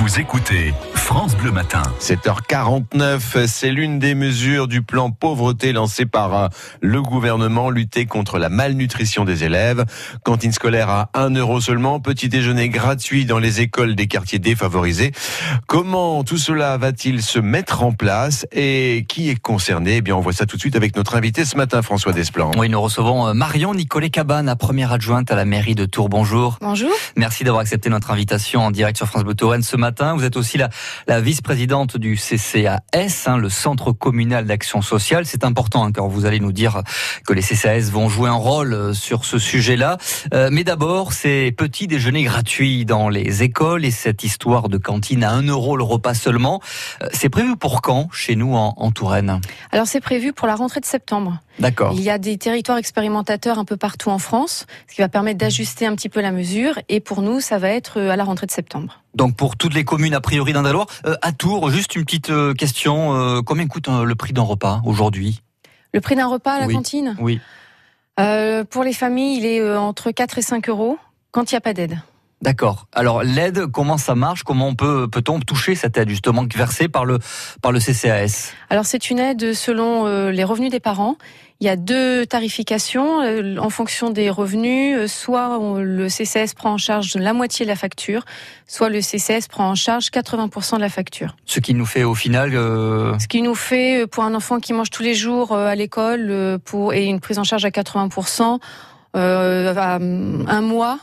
Vous 0.00 0.18
écoutez 0.18 0.72
France 0.94 1.36
Bleu 1.36 1.50
Matin. 1.50 1.82
7h49, 2.00 3.46
c'est 3.46 3.70
l'une 3.70 3.98
des 3.98 4.14
mesures 4.14 4.66
du 4.66 4.80
plan 4.80 5.10
pauvreté 5.10 5.74
lancé 5.74 6.06
par 6.06 6.34
euh, 6.34 6.48
le 6.80 7.02
gouvernement, 7.02 7.68
lutter 7.68 8.06
contre 8.06 8.38
la 8.38 8.48
malnutrition 8.48 9.26
des 9.26 9.44
élèves. 9.44 9.84
Cantine 10.24 10.52
scolaire 10.52 10.88
à 10.88 11.10
1 11.12 11.34
euro 11.34 11.60
seulement, 11.60 12.00
petit 12.00 12.30
déjeuner 12.30 12.70
gratuit 12.70 13.26
dans 13.26 13.38
les 13.38 13.60
écoles 13.60 13.94
des 13.94 14.06
quartiers 14.06 14.38
défavorisés. 14.38 15.12
Comment 15.66 16.24
tout 16.24 16.38
cela 16.38 16.78
va-t-il 16.78 17.20
se 17.20 17.38
mettre 17.38 17.82
en 17.82 17.92
place 17.92 18.46
et 18.52 19.04
qui 19.06 19.28
est 19.28 19.38
concerné? 19.38 19.96
Eh 19.96 20.00
bien, 20.00 20.16
on 20.16 20.20
voit 20.20 20.32
ça 20.32 20.46
tout 20.46 20.56
de 20.56 20.62
suite 20.62 20.76
avec 20.76 20.96
notre 20.96 21.14
invité 21.14 21.44
ce 21.44 21.58
matin, 21.58 21.82
François 21.82 22.14
Desplan. 22.14 22.52
Oui, 22.56 22.70
nous 22.70 22.80
recevons 22.80 23.28
euh, 23.28 23.34
Marion 23.34 23.74
Nicolet 23.74 24.08
Cabane, 24.08 24.46
la 24.46 24.56
première 24.56 24.92
adjointe 24.92 25.30
à 25.30 25.34
la 25.34 25.44
mairie 25.44 25.74
de 25.74 25.84
Tours. 25.84 26.08
Bonjour. 26.08 26.56
Bonjour. 26.62 26.90
Merci 27.16 27.44
d'avoir 27.44 27.60
accepté 27.60 27.90
notre 27.90 28.10
invitation 28.10 28.62
en 28.62 28.70
direct 28.70 28.96
sur 28.96 29.06
France 29.06 29.24
Bleu 29.24 29.34
Touraine 29.34 29.62
ce 29.62 29.76
matin. 29.76 29.89
Vous 30.14 30.24
êtes 30.24 30.36
aussi 30.36 30.58
la, 30.58 30.70
la 31.06 31.20
vice-présidente 31.20 31.96
du 31.96 32.16
CCAS, 32.16 33.24
hein, 33.26 33.36
le 33.38 33.48
Centre 33.48 33.92
communal 33.92 34.46
d'action 34.46 34.82
sociale. 34.82 35.26
C'est 35.26 35.44
important 35.44 35.84
hein, 35.84 35.92
car 35.92 36.06
vous 36.06 36.26
allez 36.26 36.40
nous 36.40 36.52
dire 36.52 36.82
que 37.26 37.32
les 37.32 37.42
CCAS 37.42 37.90
vont 37.90 38.08
jouer 38.08 38.28
un 38.28 38.34
rôle 38.34 38.72
euh, 38.72 38.94
sur 38.94 39.24
ce 39.24 39.38
sujet-là. 39.38 39.98
Euh, 40.32 40.48
mais 40.52 40.64
d'abord, 40.64 41.12
ces 41.12 41.52
petits 41.52 41.86
déjeuners 41.86 42.24
gratuits 42.24 42.84
dans 42.84 43.08
les 43.08 43.42
écoles 43.42 43.84
et 43.84 43.90
cette 43.90 44.24
histoire 44.24 44.68
de 44.68 44.78
cantine 44.78 45.24
à 45.24 45.32
1 45.32 45.42
euro 45.48 45.76
le 45.76 45.84
repas 45.84 46.14
seulement, 46.14 46.60
euh, 47.02 47.08
c'est 47.12 47.28
prévu 47.28 47.56
pour 47.56 47.82
quand 47.82 48.08
chez 48.12 48.36
nous 48.36 48.54
en, 48.54 48.74
en 48.76 48.90
Touraine? 48.90 49.40
Alors 49.72 49.86
c'est 49.86 50.00
prévu 50.00 50.32
pour 50.32 50.46
la 50.46 50.54
rentrée 50.54 50.80
de 50.80 50.86
septembre. 50.86 51.40
D'accord. 51.58 51.92
Il 51.94 52.02
y 52.02 52.10
a 52.10 52.18
des 52.18 52.38
territoires 52.38 52.78
expérimentateurs 52.78 53.58
un 53.58 53.64
peu 53.64 53.76
partout 53.76 54.10
en 54.10 54.18
France, 54.18 54.66
ce 54.88 54.94
qui 54.94 55.00
va 55.00 55.08
permettre 55.08 55.38
d'ajuster 55.38 55.86
un 55.86 55.94
petit 55.94 56.08
peu 56.08 56.20
la 56.20 56.32
mesure. 56.32 56.78
Et 56.88 57.00
pour 57.00 57.22
nous, 57.22 57.40
ça 57.40 57.58
va 57.58 57.68
être 57.68 58.00
à 58.00 58.16
la 58.16 58.24
rentrée 58.24 58.46
de 58.46 58.52
septembre. 58.52 59.02
Donc 59.14 59.36
pour 59.36 59.56
toutes 59.56 59.74
les 59.74 59.84
communes 59.84 60.14
a 60.14 60.20
priori 60.20 60.52
d'Indre-et-Loire, 60.52 60.86
euh, 61.06 61.16
à 61.22 61.32
Tours, 61.32 61.70
juste 61.70 61.96
une 61.96 62.04
petite 62.04 62.30
euh, 62.30 62.54
question, 62.54 63.14
euh, 63.14 63.42
combien 63.42 63.66
coûte 63.66 63.88
le 63.88 64.14
prix 64.14 64.32
d'un 64.32 64.42
repas 64.42 64.80
aujourd'hui? 64.84 65.42
Le 65.92 66.00
prix 66.00 66.14
d'un 66.14 66.28
repas 66.28 66.52
à 66.54 66.60
la 66.60 66.66
Oui. 66.66 66.74
cantine? 66.74 67.16
Oui. 67.20 67.40
Pour 68.70 68.84
les 68.84 68.92
familles, 68.92 69.38
il 69.38 69.46
est 69.46 69.76
entre 69.76 70.10
4 70.10 70.38
et 70.38 70.42
5 70.42 70.68
euros 70.68 70.98
quand 71.30 71.50
il 71.50 71.54
n'y 71.54 71.58
a 71.58 71.62
pas 71.62 71.72
d'aide. 71.72 71.98
D'accord. 72.42 72.86
Alors 72.94 73.22
l'aide, 73.22 73.66
comment 73.66 73.98
ça 73.98 74.14
marche? 74.14 74.44
Comment 74.44 74.68
on 74.68 74.74
peut 74.74 75.08
peut-on 75.08 75.40
toucher 75.40 75.74
cette 75.74 75.98
aide 75.98 76.08
justement 76.08 76.46
versée 76.54 76.88
par 76.88 77.04
le 77.04 77.18
par 77.60 77.70
le 77.70 77.80
CCAS 77.80 78.52
Alors 78.70 78.86
c'est 78.86 79.10
une 79.10 79.18
aide 79.18 79.52
selon 79.52 80.06
euh, 80.06 80.30
les 80.30 80.42
revenus 80.44 80.70
des 80.70 80.80
parents. 80.80 81.16
Il 81.62 81.66
y 81.66 81.68
a 81.68 81.76
deux 81.76 82.24
tarifications 82.24 83.20
euh, 83.20 83.58
en 83.58 83.68
fonction 83.68 84.08
des 84.08 84.30
revenus. 84.30 84.96
Euh, 84.96 85.06
Soit 85.06 85.58
on- 85.58 85.74
le 85.74 86.08
CCS 86.08 86.54
prend 86.56 86.72
en 86.72 86.78
charge 86.78 87.14
la 87.16 87.34
moitié 87.34 87.66
de 87.66 87.70
la 87.70 87.76
facture, 87.76 88.24
soit 88.66 88.88
le 88.88 89.02
CCS 89.02 89.46
prend 89.50 89.68
en 89.68 89.74
charge 89.74 90.06
80% 90.10 90.76
de 90.76 90.80
la 90.80 90.88
facture. 90.88 91.36
Ce 91.44 91.60
qui 91.60 91.74
nous 91.74 91.84
fait 91.84 92.04
au 92.04 92.14
final 92.14 92.52
euh, 92.54 93.18
Ce 93.18 93.28
qui 93.28 93.42
nous 93.42 93.54
fait, 93.54 94.06
pour 94.06 94.24
un 94.24 94.34
enfant 94.34 94.60
qui 94.60 94.72
mange 94.72 94.88
tous 94.88 95.02
les 95.02 95.14
jours 95.14 95.54
à 95.54 95.74
l'école, 95.74 96.58
pour 96.64 96.94
et 96.94 97.04
une 97.04 97.20
prise 97.20 97.38
en 97.38 97.44
charge 97.44 97.66
à 97.66 97.70
80%, 97.70 98.58
euh, 99.16 99.74
à, 99.76 99.96
hum, 99.96 100.46
un 100.48 100.62
mois, 100.62 100.98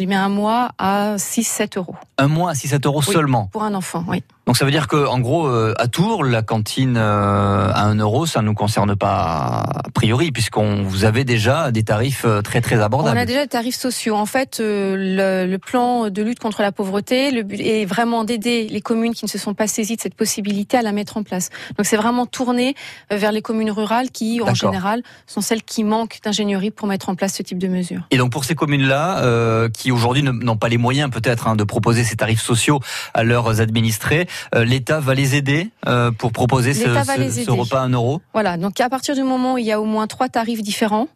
dis 0.00 0.06
bien 0.06 0.24
un 0.24 0.30
mois 0.30 0.70
à 0.78 1.16
6-7 1.16 1.76
euros 1.76 1.94
un 2.16 2.26
mois 2.28 2.50
à 2.50 2.54
6-7 2.54 2.86
euros 2.86 3.02
Oui. 3.06 3.12
seulement. 3.12 3.46
pour 3.52 3.62
un 3.64 3.74
enfant. 3.74 4.02
Oui. 4.08 4.22
Donc 4.50 4.56
ça 4.56 4.64
veut 4.64 4.72
dire 4.72 4.88
que 4.88 5.06
en 5.06 5.20
gros 5.20 5.46
euh, 5.46 5.74
à 5.78 5.86
Tours, 5.86 6.24
la 6.24 6.42
cantine 6.42 6.96
euh, 6.96 7.70
à 7.72 7.84
1 7.84 7.94
euro, 8.00 8.26
ça 8.26 8.40
ne 8.42 8.46
nous 8.46 8.54
concerne 8.54 8.96
pas 8.96 9.62
a 9.84 9.90
priori 9.94 10.32
puisqu'on 10.32 10.82
vous 10.82 11.04
avez 11.04 11.22
déjà 11.22 11.70
des 11.70 11.84
tarifs 11.84 12.24
euh, 12.24 12.42
très 12.42 12.60
très 12.60 12.76
On 12.80 12.82
abordables. 12.82 13.16
a 13.16 13.26
déjà 13.26 13.42
des 13.42 13.48
tarifs 13.48 13.76
sociaux. 13.76 14.16
En 14.16 14.26
fait, 14.26 14.58
euh, 14.58 15.44
le, 15.46 15.48
le 15.48 15.58
plan 15.58 16.10
de 16.10 16.20
lutte 16.20 16.40
contre 16.40 16.62
la 16.62 16.72
pauvreté 16.72 17.30
le 17.30 17.44
but 17.44 17.60
est 17.60 17.84
vraiment 17.84 18.24
d'aider 18.24 18.66
les 18.68 18.80
communes 18.80 19.14
qui 19.14 19.24
ne 19.24 19.30
se 19.30 19.38
sont 19.38 19.54
pas 19.54 19.68
saisies 19.68 19.94
de 19.94 20.00
cette 20.00 20.16
possibilité 20.16 20.76
à 20.76 20.82
la 20.82 20.90
mettre 20.90 21.16
en 21.16 21.22
place. 21.22 21.50
Donc 21.78 21.86
c'est 21.86 21.96
vraiment 21.96 22.26
tourné 22.26 22.74
euh, 23.12 23.18
vers 23.18 23.30
les 23.30 23.42
communes 23.42 23.70
rurales 23.70 24.10
qui, 24.10 24.40
en 24.42 24.52
général, 24.52 25.04
sont 25.28 25.42
celles 25.42 25.62
qui 25.62 25.84
manquent 25.84 26.18
d'ingénierie 26.24 26.72
pour 26.72 26.88
mettre 26.88 27.08
en 27.08 27.14
place 27.14 27.34
ce 27.34 27.44
type 27.44 27.58
de 27.58 27.68
mesures. 27.68 28.02
Et 28.10 28.16
donc 28.16 28.32
pour 28.32 28.44
ces 28.44 28.56
communes-là, 28.56 29.18
euh, 29.18 29.68
qui 29.68 29.92
aujourd'hui 29.92 30.24
n'ont 30.24 30.56
pas 30.56 30.68
les 30.68 30.76
moyens 30.76 31.08
peut-être 31.08 31.46
hein, 31.46 31.54
de 31.54 31.62
proposer 31.62 32.02
ces 32.02 32.16
tarifs 32.16 32.42
sociaux 32.42 32.80
à 33.14 33.22
leurs 33.22 33.60
administrés, 33.60 34.26
l'État 34.54 35.00
va 35.00 35.14
les 35.14 35.34
aider 35.34 35.70
euh, 35.86 36.10
pour 36.10 36.32
proposer 36.32 36.74
ce, 36.74 36.88
repas 36.88 37.80
à 37.80 37.84
1 37.84 37.90
euro? 37.90 38.20
Voilà, 38.32 38.56
donc 38.56 38.80
à 38.80 38.88
partir 38.88 39.14
du 39.14 39.22
moment 39.22 39.54
où 39.54 39.58
il 39.58 39.66
y 39.66 39.72
a 39.72 39.80
au 39.80 39.84
moins 39.84 40.06
trois 40.06 40.28
tarifs 40.28 40.62
différents, 40.62 41.08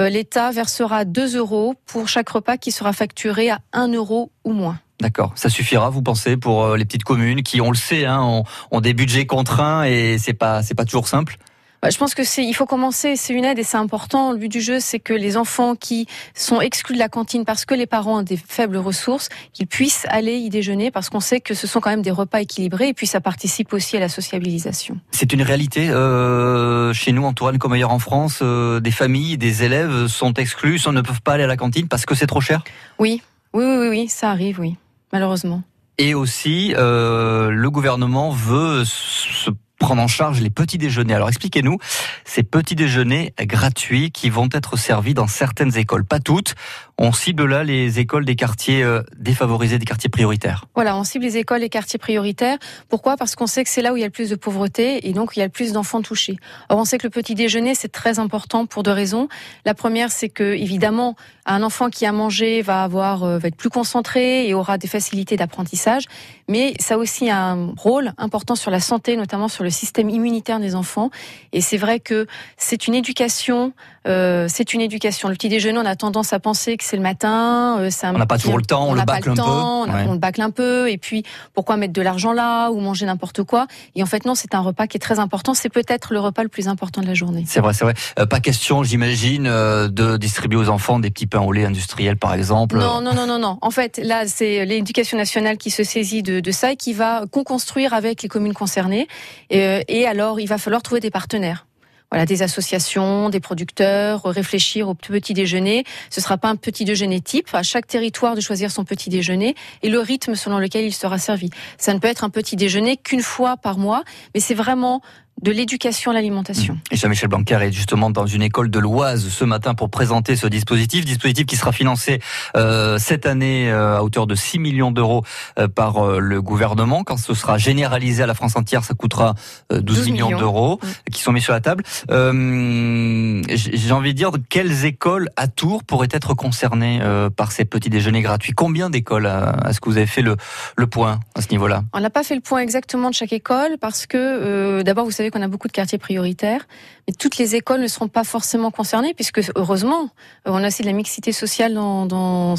euh, 0.00 0.08
l'État 0.08 0.50
versera 0.50 1.04
2 1.04 1.36
euros 1.36 1.74
pour 1.86 2.08
chaque 2.08 2.28
repas 2.28 2.56
qui 2.56 2.72
sera 2.72 2.92
facturé 2.92 3.50
à 3.50 3.60
1 3.72 3.92
euro 3.92 4.30
ou 4.44 4.52
moins. 4.52 4.78
D'accord, 5.00 5.32
ça 5.34 5.48
suffira, 5.48 5.90
vous 5.90 6.02
pensez, 6.02 6.36
pour 6.36 6.64
euh, 6.64 6.76
les 6.76 6.84
petites 6.84 7.04
communes 7.04 7.42
qui, 7.42 7.60
on 7.60 7.70
le 7.70 7.76
sait, 7.76 8.06
hein, 8.06 8.22
ont, 8.22 8.44
ont 8.70 8.80
des 8.80 8.94
budgets 8.94 9.26
contraints 9.26 9.84
et 9.84 10.16
c'est 10.18 10.32
pas 10.32 10.62
c'est 10.62 10.74
pas 10.74 10.84
toujours 10.84 11.08
simple? 11.08 11.38
Bah, 11.82 11.90
Je 11.90 11.98
pense 11.98 12.14
que 12.14 12.22
c'est, 12.22 12.44
il 12.44 12.52
faut 12.54 12.64
commencer, 12.64 13.16
c'est 13.16 13.34
une 13.34 13.44
aide 13.44 13.58
et 13.58 13.64
c'est 13.64 13.76
important. 13.76 14.30
Le 14.30 14.38
but 14.38 14.48
du 14.48 14.60
jeu, 14.60 14.78
c'est 14.78 15.00
que 15.00 15.12
les 15.12 15.36
enfants 15.36 15.74
qui 15.74 16.06
sont 16.32 16.60
exclus 16.60 16.94
de 16.94 17.00
la 17.00 17.08
cantine 17.08 17.44
parce 17.44 17.64
que 17.64 17.74
les 17.74 17.86
parents 17.86 18.20
ont 18.20 18.22
des 18.22 18.36
faibles 18.36 18.76
ressources, 18.76 19.28
qu'ils 19.52 19.66
puissent 19.66 20.06
aller 20.08 20.34
y 20.36 20.48
déjeuner 20.48 20.92
parce 20.92 21.08
qu'on 21.10 21.18
sait 21.18 21.40
que 21.40 21.54
ce 21.54 21.66
sont 21.66 21.80
quand 21.80 21.90
même 21.90 22.02
des 22.02 22.12
repas 22.12 22.40
équilibrés 22.40 22.88
et 22.88 22.94
puis 22.94 23.08
ça 23.08 23.20
participe 23.20 23.72
aussi 23.72 23.96
à 23.96 24.00
la 24.00 24.08
sociabilisation. 24.08 25.00
C'est 25.10 25.32
une 25.32 25.42
réalité 25.42 25.90
euh, 25.90 26.92
chez 26.92 27.10
nous 27.10 27.24
en 27.24 27.32
Touraine 27.32 27.58
comme 27.58 27.72
ailleurs 27.72 27.90
en 27.90 27.98
France. 27.98 28.38
euh, 28.42 28.78
des 28.78 28.92
familles, 28.92 29.36
des 29.36 29.64
élèves 29.64 30.06
sont 30.06 30.34
exclus, 30.34 30.80
ne 30.86 31.00
peuvent 31.00 31.22
pas 31.22 31.32
aller 31.32 31.44
à 31.44 31.48
la 31.48 31.56
cantine 31.56 31.88
parce 31.88 32.06
que 32.06 32.14
c'est 32.14 32.28
trop 32.28 32.40
cher? 32.40 32.62
Oui, 33.00 33.22
oui, 33.54 33.64
oui, 33.64 33.76
oui, 33.80 33.88
oui, 33.88 34.08
ça 34.08 34.30
arrive, 34.30 34.60
oui, 34.60 34.76
malheureusement. 35.12 35.62
Et 35.98 36.14
aussi, 36.14 36.74
euh, 36.76 37.50
le 37.50 37.70
gouvernement 37.70 38.30
veut 38.30 38.84
se 38.84 39.50
prendre 39.82 40.00
en 40.00 40.06
charge 40.06 40.40
les 40.40 40.48
petits 40.48 40.78
déjeuners. 40.78 41.14
Alors 41.14 41.28
expliquez-nous 41.28 41.78
ces 42.24 42.44
petits 42.44 42.76
déjeuners 42.76 43.34
gratuits 43.40 44.12
qui 44.12 44.30
vont 44.30 44.48
être 44.52 44.76
servis 44.76 45.12
dans 45.12 45.26
certaines 45.26 45.76
écoles, 45.76 46.04
pas 46.04 46.20
toutes. 46.20 46.54
On 46.98 47.10
cible 47.12 47.46
là 47.46 47.64
les 47.64 47.98
écoles 47.98 48.24
des 48.24 48.36
quartiers 48.36 48.84
euh, 48.84 49.02
défavorisés, 49.16 49.78
des 49.78 49.84
quartiers 49.84 50.08
prioritaires. 50.08 50.66
Voilà, 50.76 50.96
on 50.96 51.02
cible 51.02 51.24
les 51.24 51.36
écoles 51.36 51.64
et 51.64 51.68
quartiers 51.68 51.98
prioritaires. 51.98 52.58
Pourquoi? 52.88 53.16
Parce 53.16 53.34
qu'on 53.34 53.48
sait 53.48 53.64
que 53.64 53.70
c'est 53.70 53.82
là 53.82 53.92
où 53.92 53.96
il 53.96 54.00
y 54.00 54.04
a 54.04 54.06
le 54.06 54.12
plus 54.12 54.30
de 54.30 54.36
pauvreté 54.36 55.08
et 55.08 55.12
donc 55.12 55.32
il 55.34 55.40
y 55.40 55.42
a 55.42 55.46
le 55.46 55.50
plus 55.50 55.72
d'enfants 55.72 56.00
touchés. 56.00 56.36
Or, 56.68 56.78
on 56.78 56.84
sait 56.84 56.98
que 56.98 57.06
le 57.08 57.10
petit 57.10 57.34
déjeuner, 57.34 57.74
c'est 57.74 57.90
très 57.90 58.20
important 58.20 58.66
pour 58.66 58.84
deux 58.84 58.92
raisons. 58.92 59.26
La 59.64 59.74
première, 59.74 60.12
c'est 60.12 60.28
que, 60.28 60.54
évidemment, 60.54 61.16
un 61.44 61.64
enfant 61.64 61.90
qui 61.90 62.06
a 62.06 62.12
mangé 62.12 62.62
va 62.62 62.84
avoir, 62.84 63.24
euh, 63.24 63.38
va 63.38 63.48
être 63.48 63.56
plus 63.56 63.70
concentré 63.70 64.46
et 64.46 64.54
aura 64.54 64.78
des 64.78 64.86
facilités 64.86 65.36
d'apprentissage. 65.36 66.04
Mais 66.48 66.74
ça 66.78 66.94
a 66.94 66.98
aussi 66.98 67.30
un 67.30 67.72
rôle 67.76 68.12
important 68.16 68.54
sur 68.54 68.70
la 68.70 68.78
santé, 68.78 69.16
notamment 69.16 69.48
sur 69.48 69.64
le 69.64 69.70
système 69.72 70.08
immunitaire 70.10 70.60
des 70.60 70.74
enfants. 70.74 71.10
Et 71.52 71.60
c'est 71.60 71.76
vrai 71.76 71.98
que 72.00 72.26
c'est 72.56 72.86
une 72.86 72.94
éducation, 72.94 73.72
euh, 74.06 74.46
c'est 74.48 74.72
une 74.74 74.80
éducation. 74.80 75.28
Le 75.28 75.34
petit 75.34 75.48
déjeuner, 75.48 75.78
on 75.78 75.86
a 75.86 75.96
tendance 75.96 76.32
à 76.32 76.38
penser 76.38 76.76
que 76.76 76.84
c'est 76.84 76.96
le 76.96 77.02
matin, 77.02 77.78
euh, 77.80 77.90
un 78.02 78.14
On 78.14 78.18
n'a 78.18 78.26
pas 78.26 78.38
toujours 78.38 78.56
le 78.58 78.64
temps, 78.64 78.86
on, 78.88 78.94
le 78.94 79.02
bâcle 79.02 79.30
un 79.30 79.34
temps, 79.34 79.44
peu. 79.44 79.50
On, 79.90 79.94
a- 79.94 79.96
Ouais. 79.96 80.04
on 80.08 80.12
le 80.12 80.18
bâcle 80.18 80.40
un 80.40 80.50
peu, 80.50 80.90
et 80.90 80.98
puis 80.98 81.22
pourquoi 81.54 81.76
mettre 81.76 81.92
de 81.92 82.02
l'argent 82.02 82.32
là 82.32 82.70
ou 82.70 82.80
manger 82.80 83.06
n'importe 83.06 83.42
quoi? 83.42 83.66
Et 83.94 84.02
en 84.02 84.06
fait, 84.06 84.24
non, 84.24 84.34
c'est 84.34 84.54
un 84.54 84.60
repas 84.60 84.86
qui 84.86 84.96
est 84.96 85.00
très 85.00 85.18
important. 85.18 85.54
C'est 85.54 85.68
peut-être 85.68 86.12
le 86.12 86.20
repas 86.20 86.42
le 86.42 86.48
plus 86.48 86.68
important 86.68 87.00
de 87.00 87.06
la 87.06 87.14
journée. 87.14 87.44
C'est 87.46 87.60
vrai, 87.60 87.72
c'est 87.74 87.84
vrai. 87.84 87.94
Euh, 88.18 88.26
pas 88.26 88.40
question, 88.40 88.82
j'imagine, 88.82 89.46
euh, 89.46 89.88
de 89.88 90.16
distribuer 90.16 90.58
aux 90.58 90.68
enfants 90.68 90.98
des 90.98 91.10
petits 91.10 91.26
pains 91.26 91.40
au 91.40 91.52
lait 91.52 91.64
industriels, 91.64 92.16
par 92.16 92.34
exemple. 92.34 92.76
Non, 92.78 93.00
non, 93.00 93.14
non, 93.14 93.26
non, 93.26 93.38
non. 93.38 93.58
En 93.62 93.70
fait, 93.70 93.98
là, 94.02 94.24
c'est 94.26 94.64
l'éducation 94.64 95.16
nationale 95.18 95.56
qui 95.58 95.70
se 95.70 95.84
saisit 95.84 96.22
de, 96.22 96.40
de 96.40 96.50
ça 96.50 96.72
et 96.72 96.76
qui 96.76 96.92
va 96.92 97.24
co-construire 97.30 97.94
avec 97.94 98.22
les 98.22 98.28
communes 98.28 98.54
concernées. 98.54 99.06
Et, 99.50 99.61
euh, 99.62 99.82
et 99.88 100.06
alors, 100.06 100.40
il 100.40 100.46
va 100.46 100.58
falloir 100.58 100.82
trouver 100.82 101.00
des 101.00 101.10
partenaires. 101.10 101.66
Voilà, 102.10 102.26
des 102.26 102.42
associations, 102.42 103.30
des 103.30 103.40
producteurs, 103.40 104.26
euh, 104.26 104.30
réfléchir 104.30 104.88
au 104.88 104.94
petit 104.94 105.32
déjeuner. 105.32 105.84
Ce 106.10 106.20
sera 106.20 106.36
pas 106.36 106.48
un 106.48 106.56
petit 106.56 106.84
déjeuner 106.84 107.22
type. 107.22 107.48
À 107.54 107.62
chaque 107.62 107.86
territoire 107.86 108.34
de 108.34 108.42
choisir 108.42 108.70
son 108.70 108.84
petit 108.84 109.08
déjeuner 109.08 109.54
et 109.82 109.88
le 109.88 109.98
rythme 109.98 110.34
selon 110.34 110.58
lequel 110.58 110.84
il 110.84 110.92
sera 110.92 111.16
servi. 111.16 111.48
Ça 111.78 111.94
ne 111.94 111.98
peut 111.98 112.08
être 112.08 112.22
un 112.22 112.28
petit 112.28 112.54
déjeuner 112.54 112.98
qu'une 112.98 113.22
fois 113.22 113.56
par 113.56 113.78
mois, 113.78 114.04
mais 114.34 114.40
c'est 114.40 114.54
vraiment 114.54 115.00
de 115.42 115.50
l'éducation 115.52 116.10
à 116.10 116.14
l'alimentation. 116.14 116.78
Et 116.90 116.96
Jean-Michel 116.96 117.28
Blanquer 117.28 117.58
est 117.62 117.72
justement 117.72 118.10
dans 118.10 118.26
une 118.26 118.42
école 118.42 118.70
de 118.70 118.78
l'Oise 118.78 119.28
ce 119.28 119.44
matin 119.44 119.74
pour 119.74 119.90
présenter 119.90 120.36
ce 120.36 120.46
dispositif, 120.46 121.04
dispositif 121.04 121.46
qui 121.46 121.56
sera 121.56 121.72
financé 121.72 122.20
euh, 122.56 122.96
cette 122.98 123.26
année 123.26 123.70
euh, 123.70 123.96
à 123.98 124.02
hauteur 124.04 124.26
de 124.26 124.34
6 124.34 124.58
millions 124.60 124.92
d'euros 124.92 125.24
euh, 125.58 125.68
par 125.68 125.98
euh, 126.04 126.18
le 126.20 126.40
gouvernement. 126.40 127.02
Quand 127.04 127.16
ce 127.16 127.34
sera 127.34 127.58
généralisé 127.58 128.22
à 128.22 128.26
la 128.26 128.34
France 128.34 128.54
entière, 128.56 128.84
ça 128.84 128.94
coûtera 128.94 129.34
euh, 129.72 129.80
12, 129.80 129.96
12 129.98 130.10
millions, 130.10 130.26
millions. 130.26 130.38
d'euros 130.38 130.78
Mm. 130.82 131.10
qui 131.12 131.20
sont 131.22 131.32
mis 131.32 131.40
sur 131.40 131.52
la 131.52 131.60
table. 131.60 131.82
Euh, 132.10 133.42
J'ai 133.48 133.92
envie 133.92 134.12
de 134.12 134.16
dire, 134.18 134.30
quelles 134.48 134.84
écoles 134.84 135.28
à 135.36 135.48
Tours 135.48 135.84
pourraient 135.84 136.08
être 136.12 136.34
concernées 136.34 137.00
euh, 137.02 137.30
par 137.30 137.52
ces 137.52 137.64
petits 137.64 137.90
déjeuners 137.90 138.22
gratuits? 138.22 138.52
Combien 138.52 138.90
d'écoles 138.90 139.26
euh, 139.26 139.50
Est-ce 139.68 139.80
que 139.80 139.88
vous 139.88 139.96
avez 139.96 140.06
fait 140.06 140.22
le, 140.22 140.36
le 140.76 140.86
point 140.86 141.20
à 141.34 141.42
ce 141.42 141.48
niveau-là? 141.50 141.82
On 141.92 142.00
n'a 142.00 142.10
pas 142.10 142.22
fait 142.22 142.34
le 142.34 142.40
point 142.40 142.60
exactement 142.60 143.10
de 143.10 143.14
chaque 143.14 143.32
école 143.32 143.76
parce 143.80 144.06
que 144.06 144.16
euh, 144.18 144.82
d'abord, 144.82 145.04
vous 145.04 145.10
savez 145.10 145.30
qu'on 145.32 145.42
a 145.42 145.48
beaucoup 145.48 145.66
de 145.66 145.72
quartiers 145.72 145.98
prioritaires, 145.98 146.66
mais 147.08 147.14
toutes 147.14 147.36
les 147.38 147.56
écoles 147.56 147.80
ne 147.80 147.88
seront 147.88 148.08
pas 148.08 148.22
forcément 148.22 148.70
concernées, 148.70 149.14
puisque 149.14 149.40
heureusement, 149.56 150.10
on 150.44 150.62
a 150.62 150.68
aussi 150.68 150.82
de 150.82 150.86
la 150.86 150.92
mixité 150.92 151.32
sociale 151.32 151.74
dans, 151.74 152.06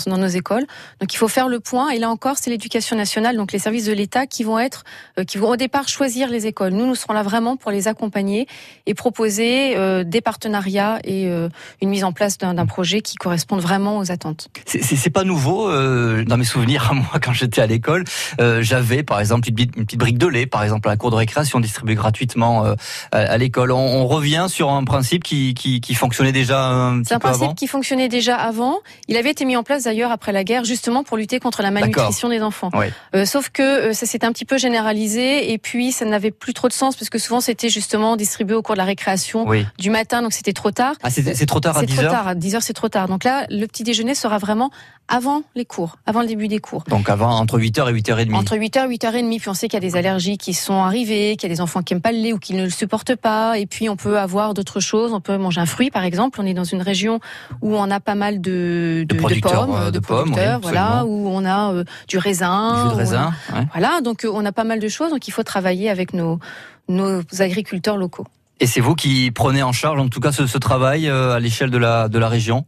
nos 0.05 0.27
écoles. 0.27 0.65
Donc 0.99 1.13
il 1.13 1.17
faut 1.17 1.27
faire 1.27 1.47
le 1.47 1.59
point. 1.59 1.89
Et 1.89 1.99
là 1.99 2.09
encore, 2.09 2.37
c'est 2.37 2.49
l'éducation 2.49 2.95
nationale, 2.95 3.37
donc 3.37 3.51
les 3.51 3.59
services 3.59 3.85
de 3.85 3.93
l'État 3.93 4.27
qui 4.27 4.43
vont 4.43 4.59
être, 4.59 4.83
euh, 5.17 5.23
qui 5.23 5.37
vont 5.37 5.49
au 5.49 5.55
départ 5.55 5.87
choisir 5.87 6.29
les 6.29 6.47
écoles. 6.47 6.73
Nous, 6.73 6.85
nous 6.85 6.95
serons 6.95 7.13
là 7.13 7.23
vraiment 7.23 7.55
pour 7.55 7.71
les 7.71 7.87
accompagner 7.87 8.47
et 8.85 8.93
proposer 8.93 9.77
euh, 9.77 10.03
des 10.03 10.21
partenariats 10.21 10.99
et 11.03 11.27
euh, 11.27 11.49
une 11.81 11.89
mise 11.89 12.03
en 12.03 12.11
place 12.11 12.37
d'un 12.37 12.65
projet 12.65 13.01
qui 13.01 13.15
corresponde 13.15 13.61
vraiment 13.61 13.97
aux 13.99 14.11
attentes. 14.11 14.49
C'est 14.65 15.09
pas 15.09 15.23
nouveau 15.23 15.69
dans 15.71 16.37
mes 16.37 16.43
souvenirs 16.43 16.87
à 16.91 16.93
moi 16.93 17.19
quand 17.21 17.33
j'étais 17.33 17.61
à 17.61 17.67
l'école. 17.67 18.03
J'avais 18.39 19.03
par 19.03 19.19
exemple 19.19 19.47
une, 19.49 19.55
petite 19.55 19.99
brique 19.99 20.17
de 20.17 20.27
lait, 20.27 20.45
par 20.45 20.63
exemple 20.63 20.87
à 20.87 20.91
la 20.91 20.97
cour 20.97 21.11
de 21.11 21.15
récréation 21.15 21.59
distribuée 21.59 21.95
gratuitement 21.95 22.52
à, 23.11 23.37
l'école. 23.37 23.71
On, 23.71 24.07
revient 24.07 24.47
sur 24.49 24.69
un 24.69 24.83
principe 24.83 25.23
qui, 25.23 25.53
qui, 25.53 25.81
qui 25.81 25.95
fonctionnait 25.95 26.31
déjà 26.31 26.65
un 26.65 26.99
petit. 26.99 27.09
C'est 27.09 27.15
un 27.15 27.19
principe 27.19 27.55
qui 27.55 27.67
fonctionnait 27.67 28.09
déjà 28.09 28.35
avant. 28.35 28.79
Il 29.07 29.17
avait 29.17 29.31
été 29.31 29.45
mis 29.45 29.55
en 29.55 29.63
place 29.63 29.83
d'ailleurs 29.83 30.11
après 30.11 30.31
la 30.31 30.43
guerre 30.43 30.65
justement 30.65 31.03
pour 31.03 31.17
lutter 31.17 31.39
contre 31.39 31.61
la 31.61 31.71
malnutrition 31.71 32.29
des 32.29 32.41
enfants. 32.41 32.69
Euh, 33.15 33.25
sauf 33.25 33.49
que 33.49 33.89
euh, 33.89 33.93
ça 33.93 34.05
s'est 34.05 34.25
un 34.25 34.31
petit 34.31 34.45
peu 34.45 34.57
généralisé 34.57 35.51
et 35.51 35.57
puis 35.57 35.91
ça 35.91 36.05
n'avait 36.05 36.31
plus 36.31 36.53
trop 36.53 36.67
de 36.67 36.73
sens 36.73 36.95
parce 36.95 37.09
que 37.09 37.17
souvent 37.17 37.41
c'était 37.41 37.69
justement 37.69 38.15
distribué 38.15 38.55
au 38.55 38.61
cours 38.61 38.75
de 38.75 38.79
la 38.79 38.85
récréation 38.85 39.45
du 39.77 39.89
matin, 39.89 40.21
donc 40.21 40.33
c'était 40.33 40.53
trop 40.53 40.71
tard. 40.71 40.95
Ah, 41.03 41.09
c'est 41.09 41.45
trop 41.45 41.59
tard 41.59 41.77
à 41.77 41.85
10 41.85 41.91
heures. 41.91 41.97
C'est 41.97 42.03
trop 42.03 42.15
tard 42.15 42.27
à 42.27 42.35
10 42.35 42.55
heures, 42.55 42.63
c'est 42.63 42.73
trop 42.73 42.89
tard. 42.89 43.07
Donc 43.07 43.23
là, 43.23 43.45
le 43.49 43.65
petit 43.67 43.83
déjeuner 43.83 44.15
sera 44.15 44.37
vraiment 44.37 44.71
avant 45.07 45.43
les 45.55 45.65
cours, 45.65 45.97
avant 46.05 46.21
le 46.21 46.27
début 46.27 46.47
des 46.47 46.59
cours. 46.59 46.83
Donc 46.87 47.09
avant 47.09 47.37
entre 47.37 47.59
8h 47.59 47.89
et 47.89 48.01
8h30. 48.01 48.33
Entre 48.33 48.55
8h 48.55 48.85
et 48.85 48.97
8h30, 48.97 49.39
puis 49.39 49.49
on 49.49 49.53
sait 49.53 49.67
qu'il 49.67 49.81
y 49.81 49.85
a 49.85 49.87
des 49.87 49.97
allergies 49.97 50.37
qui 50.37 50.53
sont 50.53 50.81
arrivées, 50.81 51.35
qu'il 51.35 51.49
y 51.49 51.51
a 51.51 51.55
des 51.55 51.61
enfants 51.61 51.81
qui 51.81 51.93
aiment 51.93 52.01
pas 52.01 52.11
le 52.11 52.19
lait 52.19 52.33
ou 52.33 52.39
qui 52.43 52.53
ne 52.53 52.65
le 52.65 52.69
supportent 52.69 53.15
pas. 53.15 53.57
Et 53.57 53.65
puis 53.65 53.89
on 53.89 53.95
peut 53.95 54.19
avoir 54.19 54.53
d'autres 54.53 54.79
choses, 54.79 55.13
on 55.13 55.21
peut 55.21 55.37
manger 55.37 55.61
un 55.61 55.65
fruit 55.65 55.89
par 55.89 56.03
exemple, 56.03 56.39
on 56.41 56.45
est 56.45 56.53
dans 56.53 56.63
une 56.63 56.81
région 56.81 57.19
où 57.61 57.75
on 57.75 57.89
a 57.89 57.99
pas 57.99 58.15
mal 58.15 58.41
de 58.41 59.05
de, 59.07 59.15
de, 59.15 59.39
pommes, 59.39 59.71
euh, 59.73 59.91
de, 59.91 59.99
pommes, 59.99 60.35
voilà, 60.61 61.05
où 61.05 61.27
on 61.29 61.45
a 61.45 61.73
euh, 61.73 61.83
du 62.07 62.17
raisin, 62.17 62.89
du 62.89 62.95
raisin, 62.95 63.33
voilà, 63.71 64.01
donc 64.01 64.25
euh, 64.25 64.31
on 64.31 64.45
a 64.45 64.51
pas 64.51 64.65
mal 64.65 64.79
de 64.79 64.87
choses, 64.87 65.11
donc 65.11 65.27
il 65.27 65.31
faut 65.31 65.43
travailler 65.43 65.89
avec 65.89 66.13
nos 66.13 66.39
nos 66.89 67.21
agriculteurs 67.39 67.97
locaux. 67.97 68.27
Et 68.59 68.67
c'est 68.67 68.81
vous 68.81 68.93
qui 68.93 69.31
prenez 69.31 69.63
en 69.63 69.71
charge, 69.71 69.99
en 69.99 70.09
tout 70.09 70.19
cas, 70.19 70.31
ce, 70.31 70.45
ce 70.45 70.57
travail 70.57 71.09
à 71.09 71.39
l'échelle 71.39 71.71
de 71.71 71.77
la 71.77 72.09
de 72.09 72.19
la 72.19 72.27
région? 72.27 72.65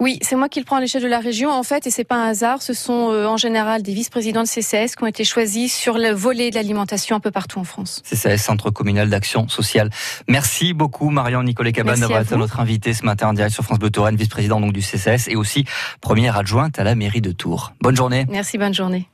Oui, 0.00 0.18
c'est 0.22 0.34
moi 0.34 0.48
qui 0.48 0.58
le 0.58 0.64
prends 0.64 0.76
à 0.76 0.80
l'échelle 0.80 1.02
de 1.02 1.08
la 1.08 1.20
région 1.20 1.50
en 1.50 1.62
fait, 1.62 1.86
et 1.86 1.90
c'est 1.90 2.04
pas 2.04 2.16
un 2.16 2.28
hasard. 2.28 2.60
Ce 2.60 2.74
sont 2.74 3.10
euh, 3.10 3.26
en 3.26 3.36
général 3.36 3.82
des 3.82 3.94
vice-présidents 3.94 4.42
de 4.42 4.48
CCS 4.48 4.96
qui 4.96 5.04
ont 5.04 5.06
été 5.06 5.22
choisis 5.24 5.72
sur 5.72 5.96
le 5.96 6.10
volet 6.10 6.50
de 6.50 6.56
l'alimentation 6.56 7.14
un 7.14 7.20
peu 7.20 7.30
partout 7.30 7.60
en 7.60 7.64
France. 7.64 8.02
CCS, 8.04 8.38
Centre 8.38 8.70
communal 8.70 9.10
d'action 9.10 9.48
sociale. 9.48 9.90
Merci 10.28 10.72
beaucoup 10.74 11.10
Marion 11.10 11.42
Nicolet 11.44 11.72
Cabane 11.72 12.00
d'avoir 12.00 12.22
été 12.22 12.36
notre 12.36 12.58
invité 12.58 12.94
ce 12.94 13.04
matin 13.04 13.28
en 13.28 13.32
direct 13.32 13.54
sur 13.54 13.62
France 13.62 13.78
Bleu 13.78 13.90
Touraine, 13.90 14.16
vice-président 14.16 14.60
donc 14.60 14.72
du 14.72 14.82
CCS 14.82 15.28
et 15.28 15.36
aussi 15.36 15.64
première 16.00 16.36
adjointe 16.36 16.78
à 16.78 16.84
la 16.84 16.94
mairie 16.94 17.20
de 17.20 17.30
Tours. 17.30 17.72
Bonne 17.80 17.96
journée. 17.96 18.26
Merci, 18.28 18.58
bonne 18.58 18.74
journée. 18.74 19.08